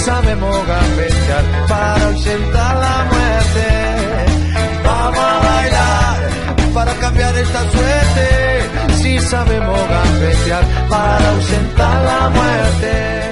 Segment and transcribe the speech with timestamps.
[0.00, 3.66] Sabemos gambetear para ausentar la muerte.
[4.84, 8.94] Vamos a bailar para cambiar esta suerte.
[9.02, 13.30] Si sabemos gambetear para ausentar la muerte.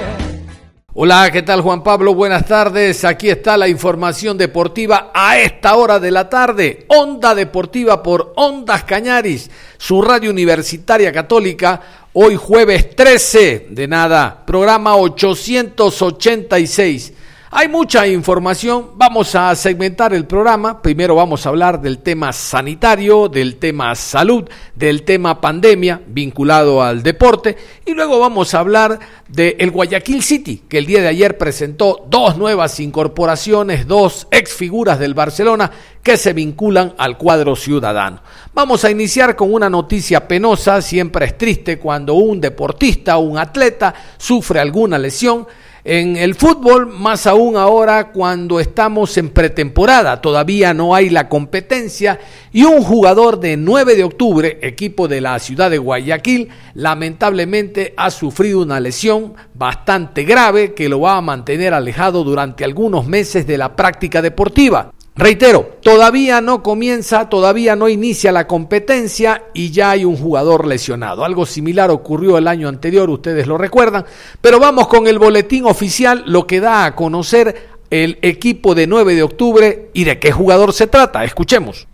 [1.01, 2.13] Hola, ¿qué tal Juan Pablo?
[2.13, 3.05] Buenas tardes.
[3.05, 6.85] Aquí está la información deportiva a esta hora de la tarde.
[6.89, 14.95] Onda Deportiva por Ondas Cañaris, su radio universitaria católica Hoy jueves 13 de nada, programa
[14.95, 17.13] 886.
[17.51, 20.83] Hay mucha información, vamos a segmentar el programa.
[20.83, 27.01] Primero vamos a hablar del tema sanitario, del tema salud, del tema pandemia vinculado al
[27.01, 32.05] deporte y luego vamos a hablar del Guayaquil City, que el día de ayer presentó
[32.07, 35.71] dos nuevas incorporaciones, dos ex figuras del Barcelona
[36.03, 38.21] que se vinculan al cuadro ciudadano.
[38.53, 43.95] Vamos a iniciar con una noticia penosa, siempre es triste cuando un deportista, un atleta
[44.19, 45.47] sufre alguna lesión
[45.83, 52.19] en el fútbol, más aún ahora cuando estamos en pretemporada, todavía no hay la competencia
[52.51, 58.11] y un jugador de 9 de octubre, equipo de la ciudad de Guayaquil, lamentablemente ha
[58.11, 63.57] sufrido una lesión bastante grave que lo va a mantener alejado durante algunos meses de
[63.57, 64.91] la práctica deportiva.
[65.19, 71.25] Reitero, todavía no comienza, todavía no inicia la competencia y ya hay un jugador lesionado.
[71.25, 74.05] Algo similar ocurrió el año anterior, ustedes lo recuerdan.
[74.39, 79.13] Pero vamos con el boletín oficial, lo que da a conocer el equipo de 9
[79.13, 81.25] de octubre y de qué jugador se trata.
[81.25, 81.89] Escuchemos.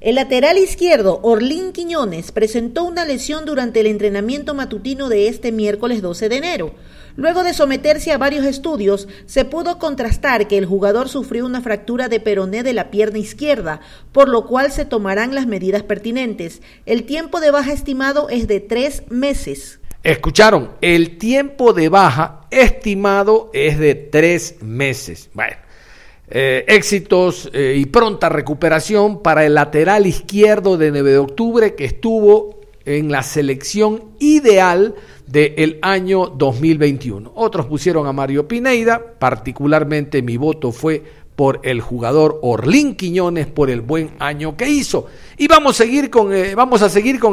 [0.00, 6.02] El lateral izquierdo, Orlín Quiñones, presentó una lesión durante el entrenamiento matutino de este miércoles
[6.02, 6.74] 12 de enero.
[7.16, 12.08] Luego de someterse a varios estudios, se pudo contrastar que el jugador sufrió una fractura
[12.08, 13.80] de peroné de la pierna izquierda,
[14.10, 16.60] por lo cual se tomarán las medidas pertinentes.
[16.86, 19.80] El tiempo de baja estimado es de tres meses.
[20.02, 25.30] Escucharon, el tiempo de baja estimado es de tres meses.
[25.32, 25.56] Bueno,
[26.28, 31.84] eh, éxitos eh, y pronta recuperación para el lateral izquierdo de 9 de octubre que
[31.84, 34.94] estuvo en la selección ideal
[35.26, 37.32] del año 2021.
[37.34, 41.02] Otros pusieron a Mario Pineida, particularmente mi voto fue
[41.36, 45.06] por el jugador Orlín Quiñones por el buen año que hizo.
[45.36, 46.54] Y vamos a seguir con, eh,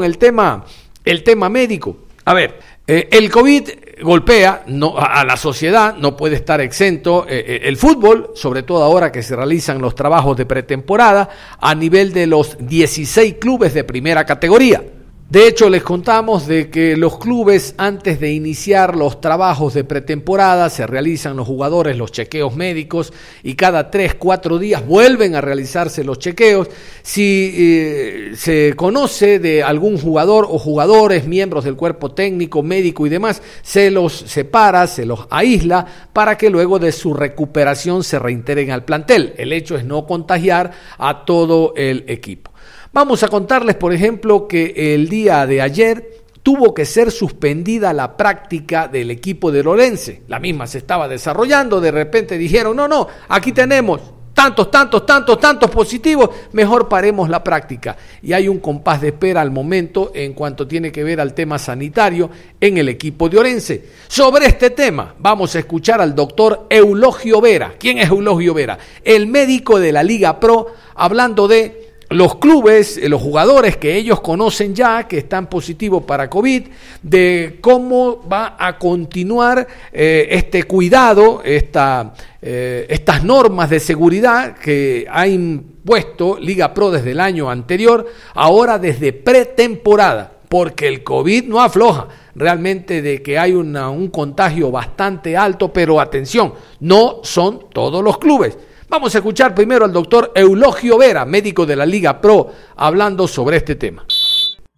[0.04, 0.66] el tema,
[1.06, 1.98] el tema médico.
[2.26, 3.70] A ver, eh, el COVID
[4.02, 4.64] golpea
[4.98, 9.36] a, la sociedad, no puede estar exento eh, el fútbol, sobre todo ahora que se
[9.36, 11.30] realizan los trabajos de pretemporada
[11.60, 14.84] a nivel de los 16 clubes de primera categoría.
[15.32, 20.70] De hecho, les contamos de que los clubes antes de iniciar los trabajos de pretemporada
[20.70, 26.04] se realizan los jugadores los chequeos médicos y cada tres, cuatro días vuelven a realizarse
[26.04, 26.68] los chequeos.
[27.02, 33.10] Si eh, se conoce de algún jugador o jugadores, miembros del cuerpo técnico, médico y
[33.10, 38.72] demás, se los separa, se los aísla para que luego de su recuperación se reintegren
[38.72, 39.34] al plantel.
[39.38, 42.52] El hecho es no contagiar a todo el equipo.
[42.94, 48.18] Vamos a contarles, por ejemplo, que el día de ayer tuvo que ser suspendida la
[48.18, 50.24] práctica del equipo de Lorense.
[50.28, 54.02] La misma se estaba desarrollando, de repente dijeron, no, no, aquí tenemos
[54.34, 57.96] tantos, tantos, tantos, tantos positivos, mejor paremos la práctica.
[58.22, 61.60] Y hay un compás de espera al momento en cuanto tiene que ver al tema
[61.60, 62.30] sanitario
[62.60, 63.86] en el equipo de Orense.
[64.10, 67.76] Sobre este tema vamos a escuchar al doctor Eulogio Vera.
[67.80, 68.78] ¿Quién es Eulogio Vera?
[69.02, 74.20] El médico de la Liga Pro, hablando de los clubes, eh, los jugadores que ellos
[74.20, 76.68] conocen ya, que están positivos para COVID,
[77.02, 85.08] de cómo va a continuar eh, este cuidado, esta, eh, estas normas de seguridad que
[85.10, 91.62] ha impuesto Liga Pro desde el año anterior, ahora desde pretemporada, porque el COVID no
[91.62, 98.18] afloja realmente de que hay un contagio bastante alto, pero atención, no son todos los
[98.18, 98.58] clubes.
[98.92, 103.56] Vamos a escuchar primero al doctor Eulogio Vera, médico de la Liga Pro, hablando sobre
[103.56, 104.04] este tema.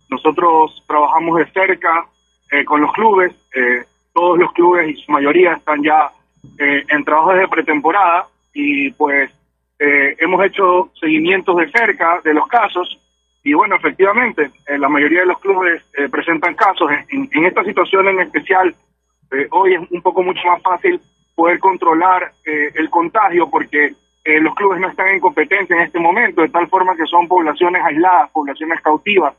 [0.08, 2.06] Nosotros trabajamos de cerca
[2.52, 3.84] eh, con los clubes, eh,
[4.14, 6.12] todos los clubes y su mayoría están ya
[6.60, 9.32] eh, en trabajos de pretemporada y pues
[9.80, 13.00] eh, hemos hecho seguimientos de cerca de los casos
[13.44, 16.88] y bueno, efectivamente, eh, la mayoría de los clubes presentan casos.
[17.10, 18.76] En, en, esta situación en especial,
[19.50, 21.02] hoy es un poco mucho más fácil
[21.34, 23.96] poder controlar el contagio porque
[24.26, 27.84] los clubes no están en competencia en este momento, de tal forma que son poblaciones
[27.84, 29.34] aisladas, poblaciones cautivas.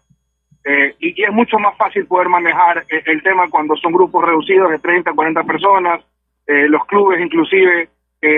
[0.99, 4.79] Y, y, es mucho más fácil poder manejar el tema cuando son grupos reducidos de
[4.79, 6.01] 30, 40 personas.
[6.47, 7.89] los clubes inclusive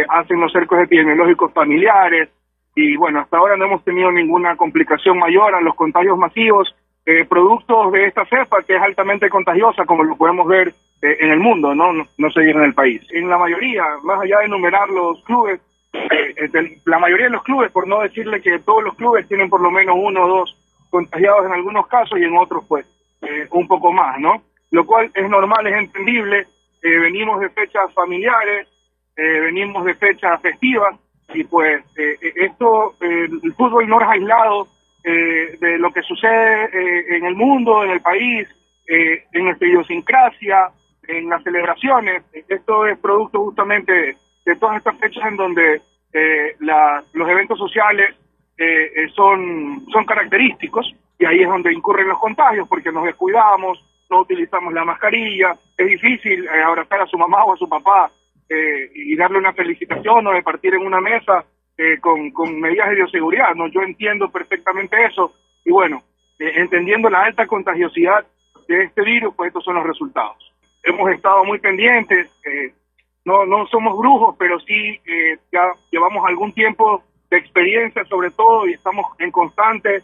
[0.09, 2.29] hacen los cercos epidemiológicos familiares
[2.77, 6.77] y bueno, hasta ahora no hemos tenido ninguna complicación mayor a los contagios masivos,
[7.07, 11.33] eh, productos de esta cepa que es altamente contagiosa, como lo podemos ver eh, en
[11.33, 11.95] el mundo, ¿no?
[11.95, 12.05] ¿no?
[12.19, 13.01] No se en el país.
[13.13, 15.66] En la mayoría, más allá de enumerar los clubes, eh,
[16.85, 19.71] la mayoría de los clubes, por no decirle que todos los clubes tienen por lo
[19.71, 20.57] menos uno o dos
[20.91, 22.87] contagiados en algunos casos y en otros pues
[23.51, 24.43] un poco más, ¿no?
[24.71, 26.47] Lo cual es normal, es entendible,
[26.83, 28.69] venimos de fechas familiares,
[29.17, 30.95] eh, venimos de fechas festivas
[31.33, 34.69] y pues eh, eh, esto, el fútbol no es aislado
[35.05, 38.49] de lo que sucede en el mundo, en el país,
[38.89, 40.71] en nuestra idiosincrasia,
[41.07, 42.25] en las celebraciones.
[42.49, 44.17] Esto es producto justamente de,
[44.55, 45.83] todas estas fechas en donde
[47.13, 48.15] los eventos sociales
[49.15, 54.73] son, son característicos y ahí es donde incurren los contagios porque nos descuidamos, no utilizamos
[54.73, 58.11] la mascarilla, es difícil abrazar a su mamá o a su papá
[58.49, 61.45] eh, y darle una felicitación o de partir en una mesa
[61.77, 63.55] eh, con, con, medidas de bioseguridad.
[63.55, 63.67] ¿no?
[63.69, 65.35] Yo entiendo perfectamente eso
[65.65, 66.03] y bueno,
[66.39, 68.25] eh, entendiendo la alta contagiosidad
[68.69, 70.53] de este virus, pues estos son los resultados.
[70.83, 72.31] Hemos estado muy pendientes,
[73.27, 74.99] no, no somos brujos, pero sí
[75.53, 80.03] ya llevamos algún tiempo de experiencia sobre todo y estamos en constante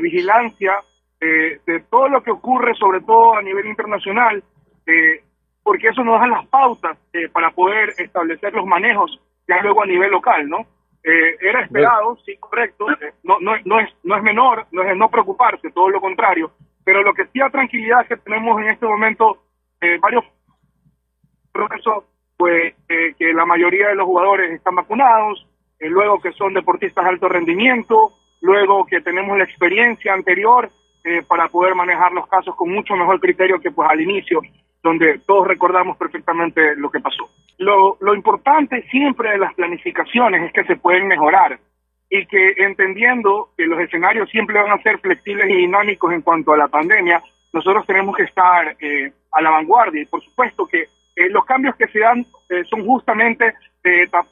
[0.00, 0.78] vigilancia
[1.20, 4.42] de todo lo que ocurre, sobre todo a nivel internacional,
[4.86, 5.22] eh,
[5.62, 9.86] porque eso nos da las pautas eh, para poder establecer los manejos ya luego a
[9.86, 10.66] nivel local, ¿no?
[11.04, 14.96] Eh, era esperado, sí, correcto, eh, no, no, no, es, no es menor, no es
[14.96, 16.52] no preocuparse, todo lo contrario,
[16.84, 19.42] pero lo que sí da tranquilidad es que tenemos en este momento
[20.00, 20.24] varios
[21.52, 22.04] procesos,
[22.42, 25.46] pues que la mayoría de los jugadores están vacunados,
[25.78, 30.68] luego que son deportistas de alto rendimiento, luego que tenemos la experiencia anterior
[31.28, 34.40] para poder manejar los casos con mucho mejor criterio que pues al inicio
[34.82, 37.30] donde todos recordamos perfectamente lo que pasó.
[37.58, 41.60] Lo, lo importante siempre de las planificaciones es que se pueden mejorar
[42.10, 46.52] y que entendiendo que los escenarios siempre van a ser flexibles y dinámicos en cuanto
[46.52, 47.22] a la pandemia,
[47.52, 50.86] nosotros tenemos que estar eh, a la vanguardia y por supuesto que
[51.16, 53.54] eh, los cambios que se dan eh, son justamente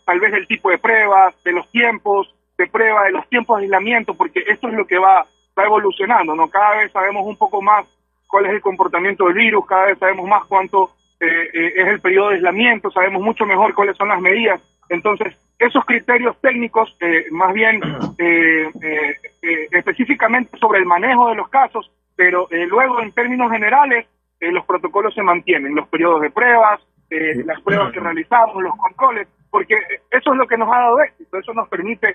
[0.05, 3.65] tal vez del tipo de pruebas, de los tiempos de prueba, de los tiempos de
[3.65, 5.27] aislamiento, porque esto es lo que va,
[5.59, 6.49] va evolucionando, ¿no?
[6.49, 7.87] Cada vez sabemos un poco más
[8.29, 10.91] cuál es el comportamiento del virus, cada vez sabemos más cuánto
[11.21, 14.61] eh, eh, es el periodo de aislamiento, sabemos mucho mejor cuáles son las medidas.
[14.89, 17.81] Entonces, esos criterios técnicos, eh, más bien
[19.73, 24.07] específicamente sobre el manejo de los casos, pero luego en términos generales,
[24.41, 29.75] los protocolos se mantienen, los periodos de pruebas, las pruebas que realizamos, los controles, porque
[30.11, 32.15] eso es lo que nos ha dado éxito, eso nos permite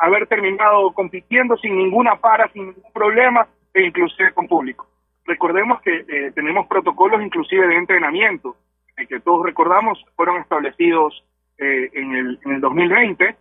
[0.00, 4.86] haber terminado compitiendo sin ninguna para, sin ningún problema, e inclusive con público.
[5.26, 8.56] Recordemos que eh, tenemos protocolos inclusive de entrenamiento,
[8.96, 11.24] eh, que todos recordamos fueron establecidos
[11.58, 13.36] eh, en, el, en el 2020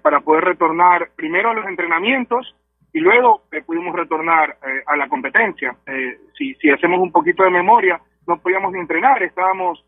[0.00, 2.56] para poder retornar primero a los entrenamientos
[2.96, 5.76] y luego pudimos retornar a la competencia.
[6.36, 9.84] si, si hacemos un poquito de memoria, no podíamos ni entrenar, estábamos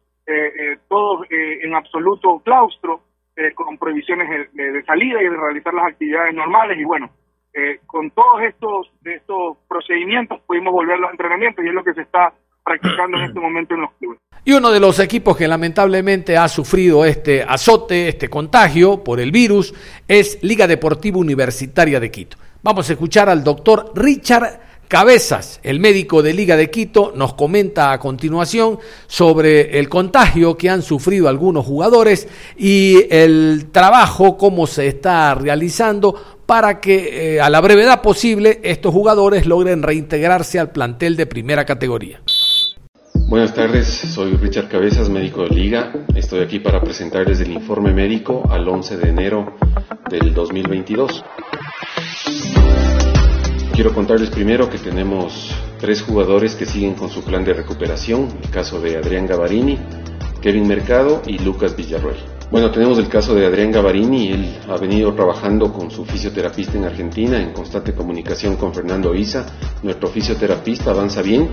[0.89, 3.01] todos en absoluto claustro,
[3.55, 7.11] con prohibiciones de, de salida y de realizar las actividades normales y bueno,
[7.55, 11.95] eh, con todos estos, estos procedimientos pudimos volver a los entrenamientos y es lo que
[11.95, 14.19] se está practicando en este momento en los clubes.
[14.45, 19.33] Y uno de los equipos que lamentablemente ha sufrido este azote, este contagio por el
[19.33, 19.75] virus,
[20.07, 22.37] es Liga Deportiva Universitaria de Quito.
[22.61, 27.93] Vamos a escuchar al doctor Richard Cabezas, el médico de Liga de Quito, nos comenta
[27.93, 34.89] a continuación sobre el contagio que han sufrido algunos jugadores y el trabajo, cómo se
[34.89, 41.17] está realizando para que eh, a la brevedad posible estos jugadores logren reintegrarse al plantel
[41.17, 42.21] de primera categoría.
[43.29, 45.93] Buenas tardes, soy Richard Cabezas, médico de Liga.
[46.17, 49.55] Estoy aquí para presentarles el informe médico al 11 de enero
[50.11, 51.23] del 2022.
[53.73, 58.51] Quiero contarles primero que tenemos tres jugadores que siguen con su plan de recuperación, el
[58.51, 59.79] caso de Adrián Gavarini,
[60.43, 62.17] Kevin Mercado y Lucas Villarroel.
[62.51, 66.85] Bueno, tenemos el caso de Adrián Gavarini, él ha venido trabajando con su fisioterapista en
[66.85, 69.47] Argentina, en constante comunicación con Fernando Isa,
[69.83, 71.49] nuestro fisioterapista avanza bien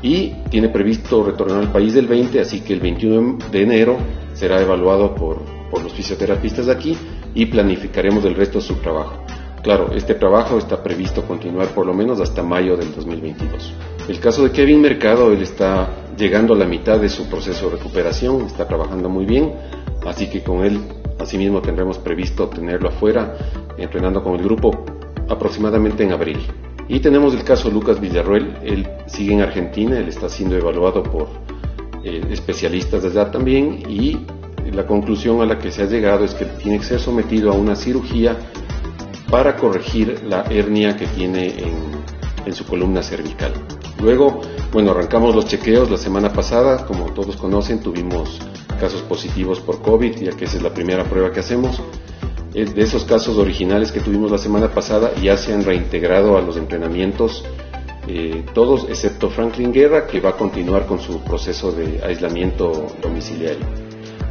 [0.00, 3.98] y tiene previsto retornar al país del 20, así que el 21 de enero
[4.34, 5.42] será evaluado por,
[5.82, 6.96] los fisioterapistas de aquí
[7.34, 9.24] y planificaremos el resto de su trabajo.
[9.68, 13.74] Claro, este trabajo está previsto continuar por lo menos hasta mayo del 2022.
[14.08, 17.76] El caso de Kevin Mercado, él está llegando a la mitad de su proceso de
[17.76, 19.52] recuperación, está trabajando muy bien,
[20.06, 20.80] así que con él
[21.18, 23.36] asimismo tendremos previsto tenerlo afuera,
[23.76, 24.70] entrenando con el grupo
[25.28, 26.38] aproximadamente en abril.
[26.88, 31.28] Y tenemos el caso Lucas Villarruel, él sigue en Argentina, él está siendo evaluado por
[32.04, 34.16] eh, especialistas de edad también y
[34.72, 37.54] la conclusión a la que se ha llegado es que tiene que ser sometido a
[37.54, 38.38] una cirugía
[39.30, 41.74] para corregir la hernia que tiene en,
[42.46, 43.52] en su columna cervical.
[44.00, 44.40] Luego,
[44.72, 48.38] bueno, arrancamos los chequeos la semana pasada, como todos conocen, tuvimos
[48.78, 51.80] casos positivos por COVID, ya que esa es la primera prueba que hacemos.
[52.54, 56.40] Eh, de esos casos originales que tuvimos la semana pasada ya se han reintegrado a
[56.40, 57.44] los entrenamientos
[58.06, 63.66] eh, todos excepto Franklin Guerra que va a continuar con su proceso de aislamiento domiciliario.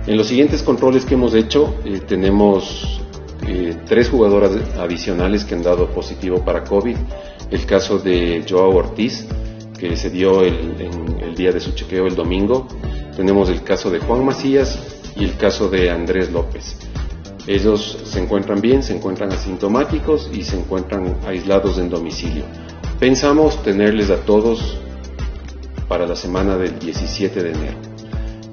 [0.08, 3.02] En los siguientes controles que hemos hecho eh, tenemos
[3.88, 6.98] tres jugadoras adicionales que han dado positivo para COVID.
[7.52, 9.28] El caso de Joao Ortiz
[9.78, 10.76] que se dio el,
[11.22, 12.68] el día de su chequeo el domingo.
[13.16, 14.80] Tenemos el caso de Juan Macías
[15.16, 16.78] y el caso de Andrés López.
[17.48, 22.44] Ellos se encuentran bien, se encuentran asintomáticos y se encuentran aislados en domicilio.
[23.00, 24.78] Pensamos tenerles a todos
[25.88, 27.78] para la semana del 17 de enero.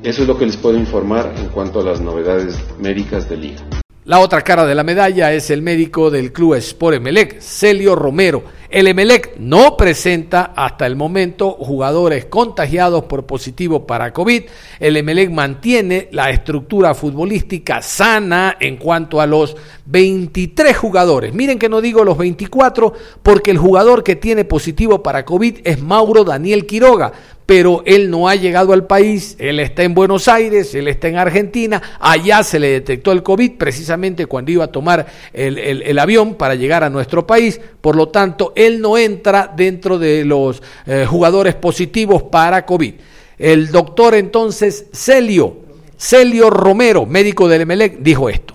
[0.05, 3.84] Eso es lo que les puedo informar en cuanto a las novedades médicas de Liga.
[4.07, 8.45] La otra cara de la medalla es el médico del club Sport Emelec, Celio Romero.
[8.69, 14.43] El Emelec no presenta hasta el momento jugadores contagiados por positivo para COVID.
[14.79, 19.57] El Emelec mantiene la estructura futbolística sana en cuanto a los
[19.87, 21.33] 23 jugadores.
[21.33, 22.93] Miren que no digo los 24
[23.23, 27.13] porque el jugador que tiene positivo para COVID es Mauro Daniel Quiroga
[27.47, 31.17] pero él no ha llegado al país, él está en Buenos Aires, él está en
[31.17, 36.55] Argentina, allá se le detectó el COVID precisamente cuando iba a tomar el, avión para
[36.55, 41.55] llegar a nuestro país, por lo tanto, él no entra dentro de los eh, jugadores
[41.55, 42.95] positivos para COVID.
[43.39, 45.57] El doctor entonces Celio,
[45.97, 48.55] Celio Romero, médico del Emelec, dijo esto.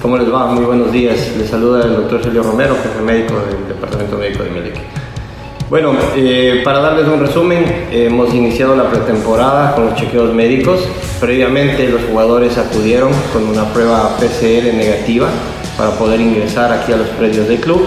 [0.00, 0.46] ¿Cómo les va?
[0.46, 1.32] Muy buenos días.
[1.38, 4.91] Les saluda el doctor Celio Romero, jefe médico del Departamento Médico de Emelec.
[5.72, 10.86] Bueno, eh, para darles un resumen, hemos iniciado la pretemporada con los chequeos médicos.
[11.18, 15.30] Previamente los jugadores acudieron con una prueba PCR negativa
[15.78, 17.86] para poder ingresar aquí a los predios del club.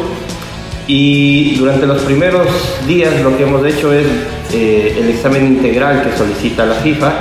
[0.88, 2.48] Y durante los primeros
[2.88, 4.08] días lo que hemos hecho es
[4.51, 7.13] eh, el examen integral que solicita la FIFA,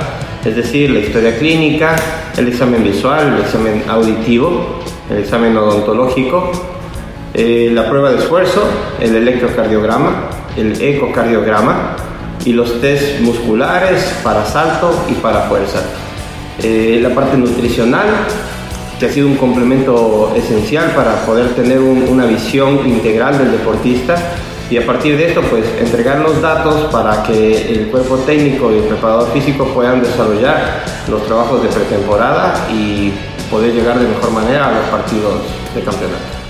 [0.45, 1.95] es decir, la historia clínica,
[2.35, 4.79] el examen visual, el examen auditivo,
[5.11, 6.51] el examen odontológico,
[7.35, 8.63] eh, la prueba de esfuerzo,
[8.99, 11.95] el electrocardiograma, el ecocardiograma
[12.45, 15.81] y los test musculares para salto y para fuerza.
[16.63, 18.07] Eh, la parte nutricional,
[18.99, 24.15] que ha sido un complemento esencial para poder tener una visión integral del deportista
[24.69, 28.77] y a partir de esto pues entregar los datos para que el cuerpo técnico y
[28.77, 33.11] el preparador físico puedan desarrollar los trabajos de pretemporada y
[33.51, 35.41] poder llegar de mejor manera a los partidos
[35.75, 36.44] de campeonato.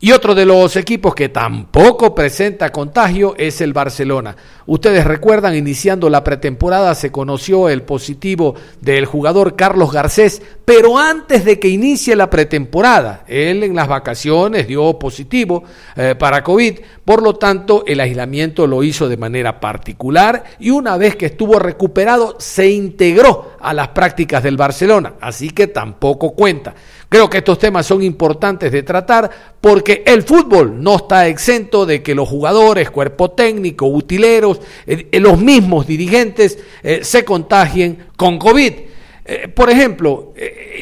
[0.00, 4.36] Y otro de los equipos que tampoco presenta contagio es el Barcelona.
[4.70, 11.46] Ustedes recuerdan, iniciando la pretemporada se conoció el positivo del jugador Carlos Garcés, pero antes
[11.46, 15.64] de que inicie la pretemporada, él en las vacaciones dio positivo
[15.96, 20.98] eh, para COVID, por lo tanto el aislamiento lo hizo de manera particular y una
[20.98, 26.74] vez que estuvo recuperado se integró a las prácticas del Barcelona, así que tampoco cuenta.
[27.08, 29.30] Creo que estos temas son importantes de tratar
[29.62, 35.20] porque el fútbol no está exento de que los jugadores, cuerpo técnico, utileros, eh, eh,
[35.20, 38.72] los mismos dirigentes eh, se contagien con COVID.
[39.54, 40.32] por ejemplo,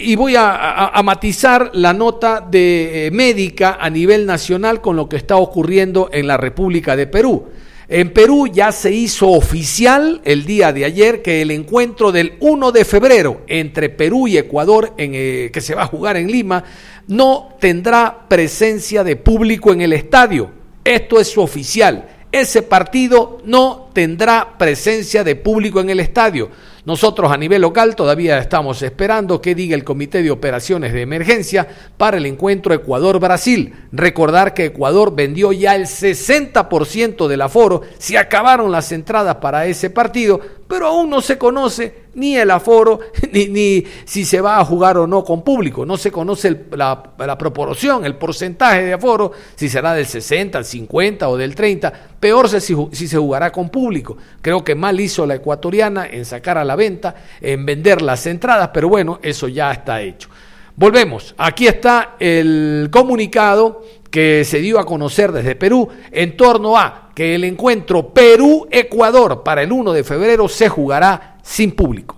[0.01, 5.35] y voy a, matizar la nota de médica a nivel nacional con lo que está
[5.35, 7.47] ocurriendo en la República de Perú.
[7.89, 12.71] En Perú ya se hizo oficial el día de ayer que el encuentro del 1
[12.71, 16.63] de febrero entre Perú y Ecuador, que se va a jugar en Lima,
[17.09, 20.51] no tendrá presencia de público en el estadio.
[20.85, 22.16] Esto es oficial.
[22.37, 26.51] Ese partido no tendrá presencia de público en el estadio.
[26.87, 31.67] Nosotros a nivel local todavía estamos esperando que diga el Comité de Operaciones de Emergencia
[31.97, 33.75] para el encuentro Ecuador-Brasil.
[33.91, 39.91] Recordar que Ecuador vendió ya el 60% del aforo, se acabaron las entradas para ese
[39.91, 43.01] partido, pero aún no se conoce ni el aforo,
[43.33, 45.85] ni, si se va a jugar o no con público.
[45.85, 47.03] No se conoce la,
[47.39, 51.93] proporción, el porcentaje de aforo, si será del 60, al 50 o del 30.
[52.19, 54.17] Peor si, si se jugará con público.
[54.41, 58.89] Creo que mal hizo la ecuatoriana en sacar a venta, en vender las entradas, pero
[58.89, 60.29] bueno, eso ya está hecho.
[60.77, 67.11] Volvemos, aquí está el comunicado que se dio a conocer desde Perú en torno a
[67.15, 72.17] que el encuentro Perú-Ecuador para el 1 de febrero se jugará sin público.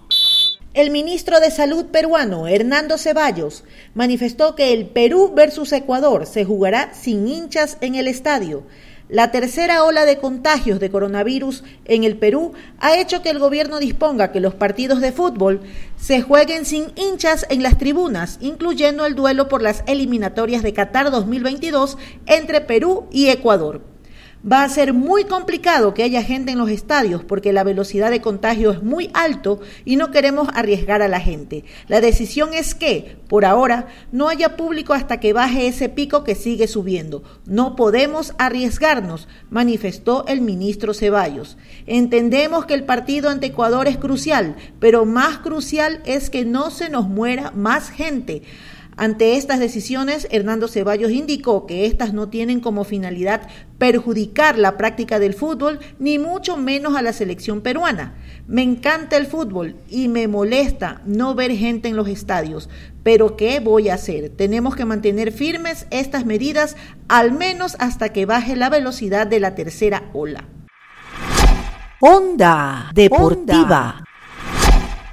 [0.74, 6.94] El ministro de Salud peruano, Hernando Ceballos, manifestó que el Perú versus Ecuador se jugará
[6.94, 8.64] sin hinchas en el estadio
[9.08, 13.78] la tercera ola de contagios de coronavirus en el Perú ha hecho que el gobierno
[13.78, 15.62] disponga que los partidos de fútbol
[15.96, 21.10] se jueguen sin hinchas en las tribunas, incluyendo el duelo por las eliminatorias de Qatar
[21.10, 21.96] 2022
[22.26, 23.80] entre Perú y Ecuador.
[24.46, 28.20] Va a ser muy complicado que haya gente en los estadios porque la velocidad de
[28.20, 31.64] contagio es muy alto y no queremos arriesgar a la gente.
[31.88, 36.36] La decisión es que, por ahora, no haya público hasta que baje ese pico que
[36.36, 37.24] sigue subiendo.
[37.46, 41.56] No podemos arriesgarnos, manifestó el ministro Ceballos.
[41.86, 46.90] Entendemos que el partido ante Ecuador es crucial, pero más crucial es que no se
[46.90, 48.42] nos muera más gente.
[49.00, 53.42] Ante estas decisiones, Hernando Ceballos indicó que estas no tienen como finalidad
[53.78, 58.16] perjudicar la práctica del fútbol, ni mucho menos a la selección peruana.
[58.48, 62.68] Me encanta el fútbol y me molesta no ver gente en los estadios,
[63.04, 64.30] pero ¿qué voy a hacer?
[64.30, 66.76] Tenemos que mantener firmes estas medidas
[67.06, 70.42] al menos hasta que baje la velocidad de la tercera ola.
[72.00, 74.07] Onda Deportiva.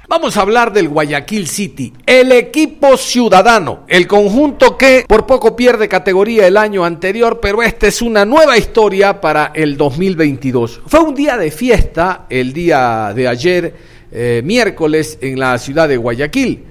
[0.08, 5.88] Vamos a hablar del Guayaquil City, el equipo ciudadano, el conjunto que por poco pierde
[5.88, 10.82] categoría el año anterior, pero esta es una nueva historia para el 2022.
[10.86, 13.74] Fue un día de fiesta el día de ayer,
[14.12, 16.62] eh, miércoles, en la ciudad de Guayaquil,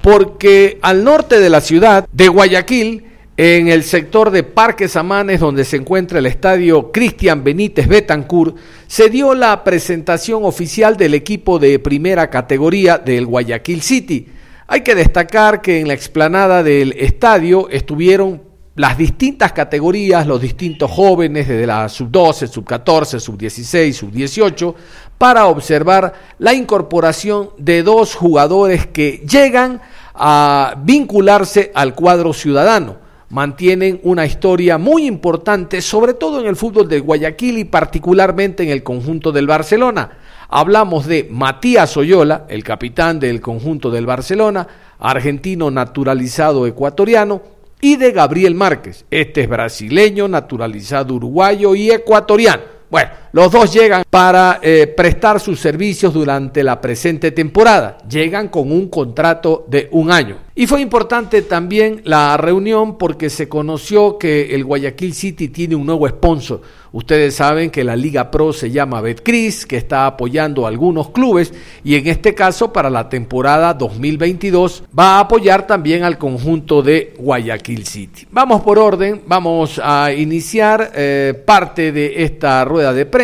[0.00, 5.64] porque al norte de la ciudad de Guayaquil, en el sector de Parques Amanes, donde
[5.64, 11.80] se encuentra el estadio Cristian Benítez Betancourt, se dio la presentación oficial del equipo de
[11.80, 14.28] primera categoría del Guayaquil City.
[14.68, 18.40] Hay que destacar que en la explanada del estadio estuvieron
[18.76, 24.74] las distintas categorías, los distintos jóvenes desde la sub-12, sub-14, sub-16, sub-18,
[25.18, 29.80] para observar la incorporación de dos jugadores que llegan
[30.14, 36.88] a vincularse al cuadro ciudadano mantienen una historia muy importante, sobre todo en el fútbol
[36.88, 40.18] de Guayaquil y particularmente en el conjunto del Barcelona.
[40.48, 44.66] Hablamos de Matías Oyola, el capitán del conjunto del Barcelona,
[44.98, 47.42] argentino naturalizado ecuatoriano,
[47.80, 49.04] y de Gabriel Márquez.
[49.10, 52.62] Este es brasileño, naturalizado uruguayo y ecuatoriano.
[52.90, 57.98] Bueno, los dos llegan para eh, prestar sus servicios durante la presente temporada.
[58.08, 60.36] Llegan con un contrato de un año.
[60.54, 65.84] Y fue importante también la reunión porque se conoció que el Guayaquil City tiene un
[65.84, 66.60] nuevo sponsor.
[66.92, 71.52] Ustedes saben que la Liga Pro se llama Betcris, que está apoyando a algunos clubes
[71.82, 77.14] y en este caso para la temporada 2022 va a apoyar también al conjunto de
[77.18, 78.28] Guayaquil City.
[78.30, 83.23] Vamos por orden, vamos a iniciar eh, parte de esta rueda de prensa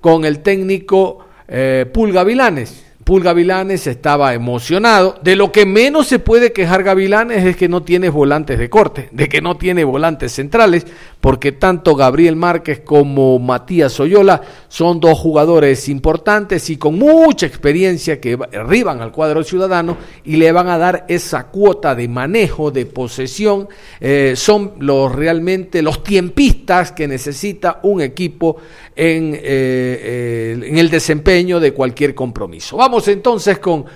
[0.00, 2.87] con el técnico eh, Pulga Vilanes.
[3.08, 5.18] Pul Gavilanes estaba emocionado.
[5.22, 9.08] De lo que menos se puede quejar Gavilanes es que no tiene volantes de corte,
[9.12, 10.86] de que no tiene volantes centrales,
[11.18, 18.20] porque tanto Gabriel Márquez como Matías Oyola son dos jugadores importantes y con mucha experiencia
[18.20, 22.84] que arriban al cuadro ciudadano y le van a dar esa cuota de manejo, de
[22.84, 23.68] posesión.
[24.00, 28.58] Eh, son los realmente los tiempistas que necesita un equipo
[28.94, 32.76] en, eh, eh, en el desempeño de cualquier compromiso.
[32.76, 33.86] Vamos entonces con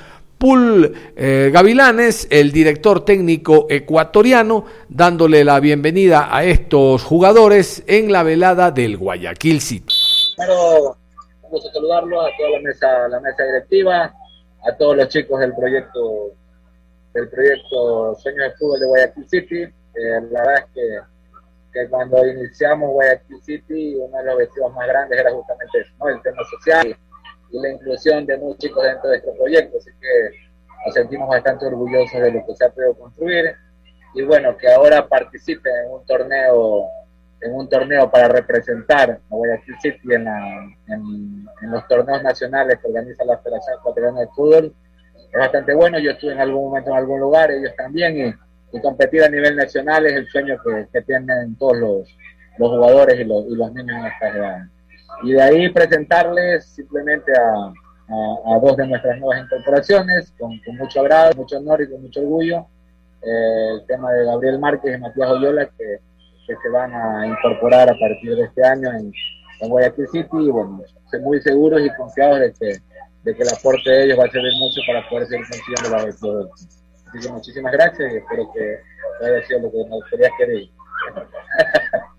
[0.43, 8.25] Pul eh, Gavilanes, el director técnico ecuatoriano, dándole la bienvenida a estos jugadores en la
[8.25, 9.95] velada del Guayaquil City.
[10.37, 14.13] Vamos a saludarlo a toda la mesa, la mesa directiva,
[14.65, 16.33] a todos los chicos del proyecto
[17.15, 19.63] del proyecto Sueños de Fútbol de Guayaquil City.
[19.63, 20.99] Eh, la verdad es que,
[21.73, 26.21] que, cuando iniciamos Guayaquil City, uno de los objetivos más grandes era justamente eso, el
[26.23, 26.97] tema social
[27.53, 29.79] y la inclusión de muchos chicos dentro de este proyecto.
[29.79, 30.31] Así que
[30.87, 33.55] nos sentimos bastante orgullosos de lo que se ha podido construir
[34.15, 36.89] y bueno, que ahora participe en un torneo
[37.41, 40.29] en un torneo para representar a Guayaquil City en,
[40.87, 44.75] en, los torneos nacionales que organiza la Federación Ecuatoriana de Fútbol
[45.17, 45.99] es bastante bueno.
[45.99, 48.39] Yo estuve en algún momento en algún lugar, ellos también,
[48.73, 52.17] y, competir a nivel nacional es el sueño que, que tienen todos los,
[52.59, 54.63] los jugadores y los, y los niños en esta edad
[55.23, 57.73] y de ahí presentarles simplemente a,
[58.61, 62.67] dos de nuestras nuevas incorporaciones, con, mucho agrado, mucho honor y con mucho orgullo,
[63.23, 66.01] eh, el tema de Gabriel Márquez y Matías Oyola, que,
[66.47, 69.11] se van a incorporar a partir de este año en,
[69.67, 72.79] Guayaquil City, y bueno, estoy muy seguros y confiados de que,
[73.23, 76.05] de que el aporte de ellos va a servir mucho para poder seguir consiguiendo la
[76.05, 76.51] victoria.
[77.07, 78.79] Así que muchísimas gracias y espero que
[79.25, 80.69] haya sido lo que nos gustaría querer.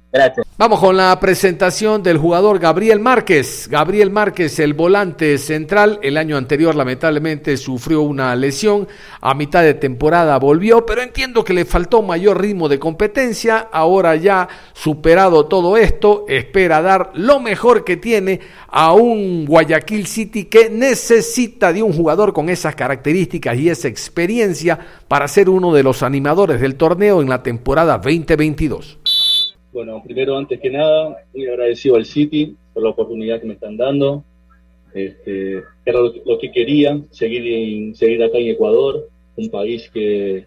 [0.59, 3.67] Vamos con la presentación del jugador Gabriel Márquez.
[3.67, 8.87] Gabriel Márquez, el volante central, el año anterior lamentablemente sufrió una lesión,
[9.21, 14.15] a mitad de temporada volvió, pero entiendo que le faltó mayor ritmo de competencia, ahora
[14.15, 20.69] ya superado todo esto, espera dar lo mejor que tiene a un Guayaquil City que
[20.69, 26.03] necesita de un jugador con esas características y esa experiencia para ser uno de los
[26.03, 28.99] animadores del torneo en la temporada 2022.
[29.73, 33.75] Bueno, primero, antes que nada, muy agradecido al City por la oportunidad que me están
[33.75, 34.23] dando.
[34.93, 40.45] Este, era lo, que quería, seguir, seguir acá en Ecuador, un país que,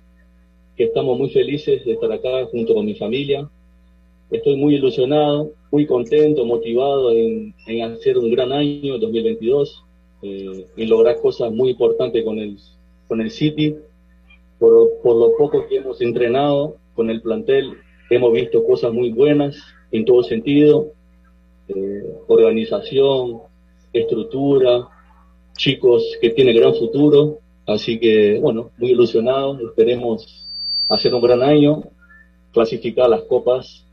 [0.76, 3.50] que estamos muy felices de estar acá junto con mi familia.
[4.30, 9.82] Estoy muy ilusionado, muy contento, motivado en, en hacer un gran año 2022
[10.22, 12.58] eh, y lograr cosas muy importantes con el,
[13.08, 13.74] con el City.
[14.60, 17.76] Por, por lo poco que hemos entrenado con el plantel,
[18.10, 19.56] Hemos visto cosas muy buenas
[19.90, 20.92] en todo sentido,
[21.68, 23.40] eh, organización,
[23.92, 24.88] estructura,
[25.56, 30.46] chicos que tienen gran futuro, así que bueno, muy ilusionados, esperemos
[30.88, 31.82] hacer un gran año,
[32.52, 33.84] clasificar las copas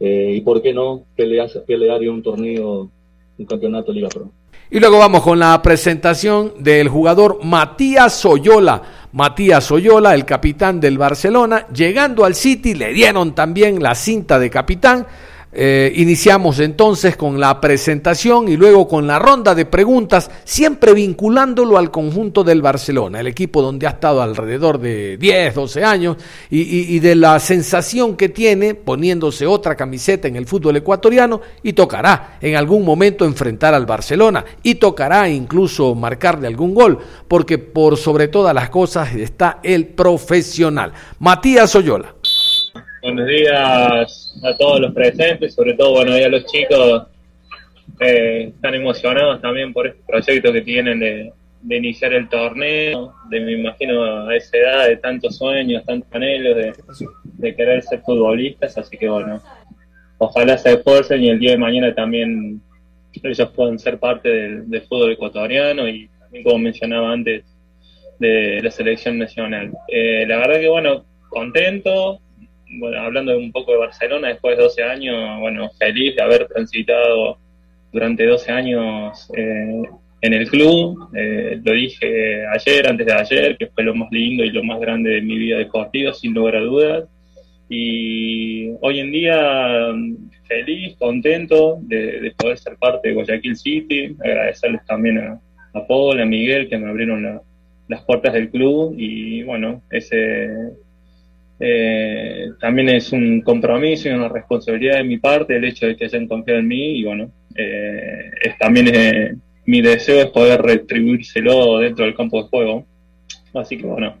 [0.00, 2.90] eh, y por qué no pelear, pelear en un torneo,
[3.38, 4.30] un campeonato Liga Pro.
[4.70, 8.82] Y luego vamos con la presentación del jugador Matías Soyola.
[9.14, 14.50] Matías Soyola, el capitán del Barcelona, llegando al City, le dieron también la cinta de
[14.50, 15.06] capitán
[15.56, 21.78] eh, iniciamos entonces con la presentación y luego con la ronda de preguntas, siempre vinculándolo
[21.78, 26.16] al conjunto del Barcelona, el equipo donde ha estado alrededor de 10, 12 años
[26.50, 32.38] y, de la sensación que tiene poniéndose otra camiseta en el fútbol ecuatoriano y tocará
[32.40, 38.28] en algún momento enfrentar al Barcelona y tocará incluso marcarle algún gol, porque por sobre
[38.28, 40.92] todas las cosas está el profesional.
[41.20, 42.13] Matías Oyola.
[43.04, 47.02] Buenos días a todos los presentes, sobre todo buenos días a los chicos
[47.98, 51.30] que están emocionados también por este proyecto que tienen de,
[51.68, 56.56] iniciar el torneo, de me imagino a esa edad de tantos sueños, tantos anhelos
[57.36, 59.42] de, querer ser futbolistas, así que bueno,
[60.16, 62.62] ojalá se esfuercen y el día de mañana también
[63.22, 66.08] ellos puedan ser parte del, fútbol ecuatoriano y
[66.42, 67.44] como mencionaba antes
[68.18, 69.72] de la selección nacional.
[69.88, 72.22] Eh, la verdad que bueno, contento,
[72.78, 77.38] bueno, hablando un poco de Barcelona, después de 12 años, bueno, feliz de haber transitado
[77.92, 79.82] durante 12 años eh,
[80.20, 81.08] en el club.
[81.14, 84.80] Eh, lo dije ayer, antes de ayer, que fue lo más lindo y lo más
[84.80, 87.04] grande de mi vida deportiva, sin lugar a dudas.
[87.68, 89.92] Y hoy en día
[90.46, 95.40] feliz, contento de, poder ser parte de Guayaquil City, agradecerles también a,
[95.72, 97.40] a Paul, a Miguel, que me abrieron
[97.88, 100.48] las puertas del club y bueno, ese
[101.60, 106.06] eh, también es un compromiso y una responsabilidad de mi parte el hecho de que
[106.06, 109.36] hayan confiado en mí y bueno, eh, es, también eh,
[109.66, 112.86] mi deseo es poder retribuírselo dentro del campo de juego.
[113.54, 114.16] Así que bueno,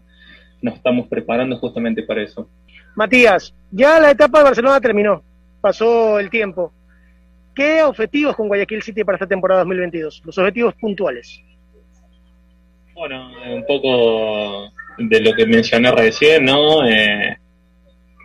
[0.62, 2.48] nos estamos preparando justamente para eso.
[2.94, 5.22] Matías, ya la etapa de Barcelona terminó,
[5.60, 6.72] pasó el tiempo.
[7.54, 10.22] ¿Qué objetivos con Guayaquil City para esta temporada 2022?
[10.24, 11.40] Los objetivos puntuales.
[12.94, 16.86] Bueno, un poco de lo que mencioné recién, ¿no?
[16.86, 17.36] Eh,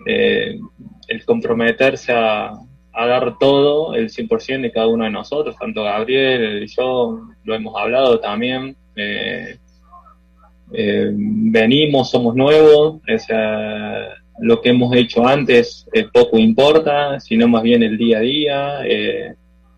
[0.06, 0.60] eh,
[1.08, 2.54] el comprometerse a,
[2.94, 7.74] dar todo, el 100% de cada uno de nosotros, tanto Gabriel y yo, lo hemos
[7.80, 8.76] hablado también.
[8.96, 9.58] Eh,
[10.72, 13.00] venimos, somos nuevos,
[14.42, 18.80] lo que hemos hecho antes poco importa, sino más bien el día a día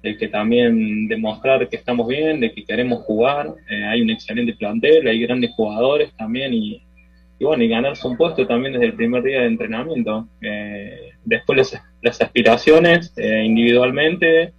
[0.02, 3.54] de que también demostrar que estamos bien, de que queremos jugar.
[3.70, 6.82] Eh, hay un excelente plantel, hay grandes jugadores también y,
[7.40, 10.28] bueno, y ganarse un puesto también desde el primer día de entrenamiento.
[10.42, 14.54] Eh, después las, aspiraciones eh, individualmente,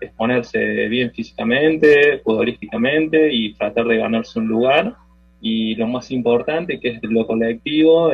[0.00, 4.94] exponerse bien físicamente, futbolísticamente y tratar de ganarse un lugar.
[5.42, 8.10] Y lo más importante, que es lo colectivo,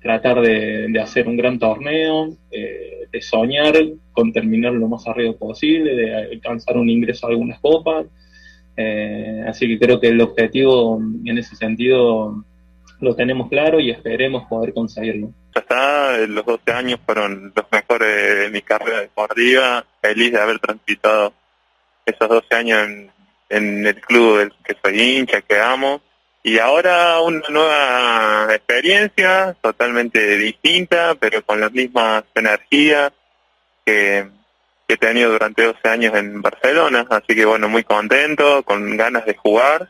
[0.00, 3.74] tratar de, hacer un gran torneo, eh, de soñar
[4.12, 8.06] con terminar lo más arriba posible, de alcanzar un ingreso a algunas copas.
[8.76, 12.44] Eh, así que creo que el objetivo en ese sentido
[13.00, 15.32] lo tenemos claro y esperemos poder conseguirlo.
[15.54, 20.58] Ya está, los 12 años fueron los mejores de mi carrera deportiva, feliz de haber
[20.58, 21.32] transitado
[22.06, 23.10] esos 12 años en,
[23.48, 26.00] en el club del que soy hincha, que amo
[26.42, 33.12] y ahora una nueva experiencia, totalmente distinta, pero con las mismas energías
[33.84, 34.28] que,
[34.88, 37.06] he tenido durante 12 años en Barcelona.
[37.08, 39.88] Así que bueno, muy contento, con ganas de jugar.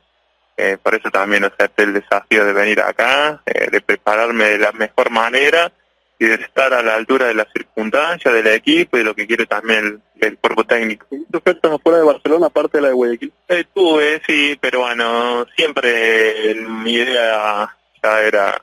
[0.59, 4.73] Eh, por eso también acepté el desafío de venir acá, eh, de prepararme de la
[4.73, 5.73] mejor manera
[6.21, 9.47] y de estar a la altura de las circunstancias del equipo y lo que quiere
[9.47, 11.07] también el, el cuerpo técnico.
[11.09, 13.33] ¿Tu ofertas afuera de Barcelona, aparte de la de Guayaquil?
[13.49, 18.63] Eh, tuve, sí, pero bueno, siempre mi idea ya era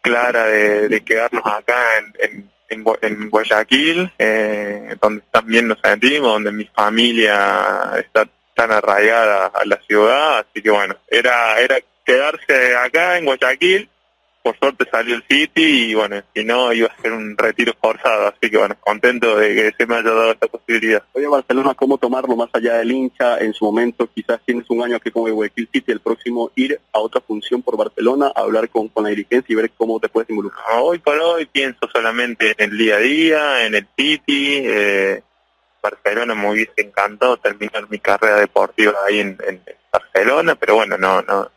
[0.00, 6.32] clara de, de quedarnos acá en, en, en, en Guayaquil, eh, donde también nos sentimos,
[6.32, 12.76] donde mi familia está tan arraigada a la ciudad, así que bueno, era, era quedarse
[12.76, 13.90] acá en Guayaquil,
[14.42, 18.28] por suerte salió el City y bueno, si no iba a ser un retiro forzado,
[18.28, 21.02] así que bueno, contento de que se me haya dado esta posibilidad.
[21.12, 23.38] Oye, Barcelona, ¿cómo tomarlo más allá del hincha?
[23.38, 26.80] En su momento, quizás tienes un año aquí con el Guayaquil City, el próximo ir
[26.92, 30.28] a otra función por Barcelona, hablar con, con la dirigencia y ver cómo te puedes
[30.30, 30.64] involucrar.
[30.80, 34.62] Hoy por hoy pienso solamente en el día a día, en el City.
[34.64, 35.22] Eh,
[35.80, 39.60] Barcelona me hubiese encantado terminar mi carrera deportiva ahí en, en
[39.92, 41.50] Barcelona, pero bueno, no, no,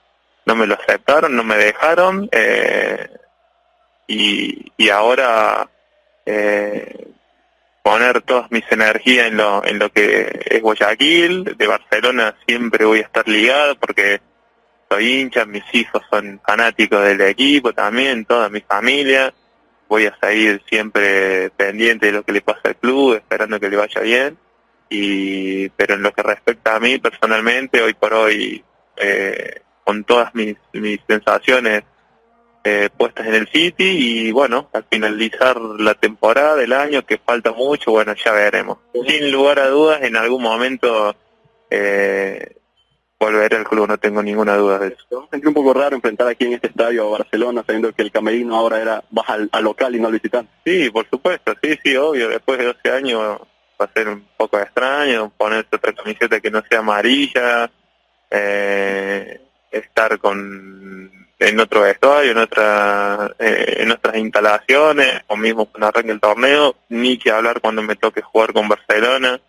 [0.46, 2.30] no me lo aceptaron, no me dejaron.
[2.32, 3.10] Eh,
[4.08, 5.70] y, y ahora
[6.26, 7.08] eh,
[7.84, 11.56] poner todas mis energías en lo, en lo que es Guayaquil.
[11.58, 14.22] De Barcelona siempre voy a estar ligado porque
[14.90, 19.34] soy hincha, mis hijos son fanáticos del equipo también, toda mi familia.
[19.88, 23.78] Voy a seguir siempre pendiente de lo que le pasa al club, esperando que le
[23.78, 24.38] vaya bien.
[24.90, 28.64] Y, pero en lo que respecta a mí personalmente, hoy por hoy,
[28.98, 31.84] eh, con todas mis, mis sensaciones
[32.66, 37.52] eh, puestas en el City y bueno, al finalizar la temporada del año, que falta
[37.52, 38.80] mucho, bueno, ya veremos.
[39.08, 41.16] Sin lugar a dudas, en algún momento
[41.70, 42.56] eh,
[43.20, 45.06] volveré al club, no tengo ninguna duda de eso.
[45.08, 47.94] ¿Te vas a sentir un poco raro enfrentar aquí en este estadio a Barcelona, sabiendo
[47.94, 50.52] que el camerino ahora era al, al local y no al visitante?
[50.66, 52.30] Sí, por supuesto, sí, sí, obvio.
[52.30, 53.40] Después de 12 años
[53.80, 57.70] va a ser un poco extraño ponerse otra camiseta que no sea amarilla,
[58.32, 59.45] eh,
[59.78, 66.20] estar con en otro vestuario, en otra, eh, otras instalaciones, o mismo cuando arranque el
[66.22, 69.40] torneo, ni que hablar cuando me toque jugar con Barcelona,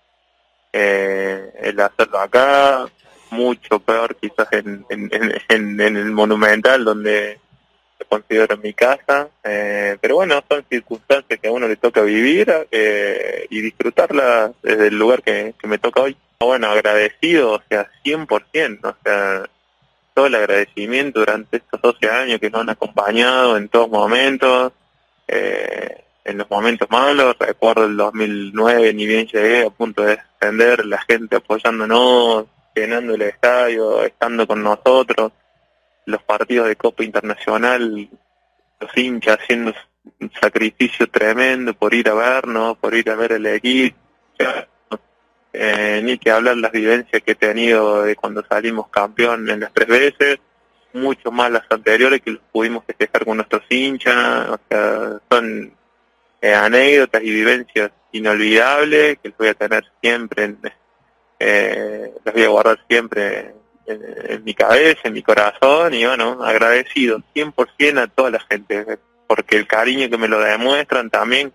[0.73, 2.87] eh, el hacerlo acá,
[3.31, 7.39] mucho peor quizás en, en, en, en- el Monumental, donde
[7.99, 12.53] lo considero mi casa, eh, pero bueno, son circunstancias que a uno le toca vivir
[12.71, 16.17] eh, y disfrutarlas desde el lugar que, que me toca hoy.
[16.39, 19.49] Bueno, agradecido, o sea, 100%, o sea,
[20.17, 24.73] todo el agradecimiento durante estos 12 años que nos han acompañado en todos momentos,
[25.29, 30.87] eh, en los momentos malos, recuerdo el 2009, ni bien llegué a punto de descender,
[30.87, 35.33] la gente apoyándonos, llenando el estadio, estando con nosotros,
[36.07, 38.09] los partidos de Copa Internacional,
[38.81, 39.75] los hinchas haciendo
[40.19, 43.99] un sacrificio tremendo por ir a vernos, por ir a ver el equipo,
[45.59, 49.73] eh, ni que hablar las vivencias que he tenido de cuando salimos campeón en las
[49.73, 50.39] tres veces,
[50.93, 55.73] mucho más las anteriores que pudimos festejar con nuestros hinchas, o sea, son
[56.43, 60.57] eh, anécdotas y vivencias inolvidables que voy a tener siempre,
[61.39, 63.55] eh, las voy a guardar siempre
[63.87, 69.57] en, mi cabeza, en mi corazón y bueno, agradecido 100% a toda la gente, porque
[69.57, 71.53] el cariño que me lo demuestran también,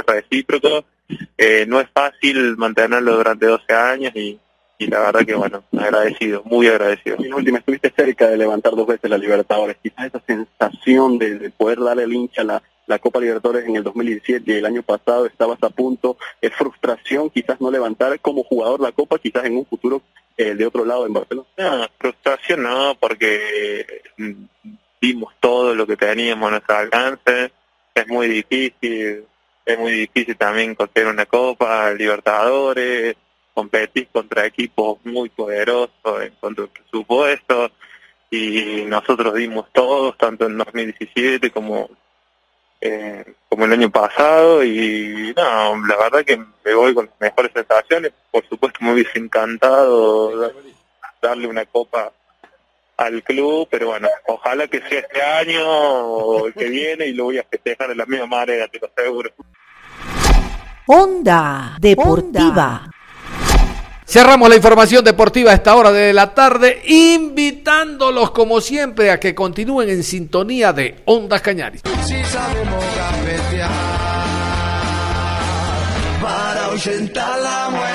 [0.00, 0.84] es recíproco,
[1.36, 4.38] eh, no es fácil mantenerlo durante 12 años y,
[4.78, 7.16] y la verdad que bueno, agradecido, muy agradecido.
[7.18, 9.76] Y en última, estuviste cerca de levantar dos veces la Libertadores.
[9.82, 13.82] Quizás esa sensación de, de poder darle al hincha la, la Copa Libertadores en el
[13.82, 18.80] 2017 y el año pasado estabas a punto, es frustración quizás no levantar como jugador
[18.80, 20.02] la Copa, quizás en un futuro
[20.36, 21.48] eh, de otro lado en Barcelona.
[21.56, 24.44] No, frustración no, porque mm,
[25.00, 27.52] dimos todo lo que teníamos a nuestro alcance.
[27.94, 29.24] Es muy difícil,
[29.64, 33.16] es muy difícil también conseguir una Copa Libertadores,
[33.54, 37.70] competir contra equipos muy poderosos en cuanto al presupuesto
[38.30, 41.88] y nosotros dimos todos, tanto en 2017 como
[42.80, 47.52] eh, como el año pasado y no, la verdad que me voy con las mejores
[47.54, 48.12] sensaciones.
[48.30, 50.52] Por supuesto me hubiese encantado dar-
[51.22, 52.12] darle una copa
[52.96, 57.24] al club, pero bueno, ojalá que sea este año o el que viene y lo
[57.24, 59.30] voy a festejar de la misma manera, te lo aseguro.
[60.86, 62.90] Onda Deportiva.
[64.06, 69.34] Cerramos la información deportiva a esta hora de la tarde, invitándolos como siempre a que
[69.34, 71.80] continúen en sintonía de Ondas Cañaris.
[72.04, 73.70] Si sabemos gambetear
[76.20, 77.93] para ahuyentar la muerte.